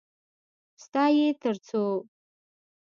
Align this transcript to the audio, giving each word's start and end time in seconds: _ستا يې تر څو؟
_ستا 0.83 1.03
يې 1.15 1.27
تر 1.41 1.55
څو؟ 1.67 1.83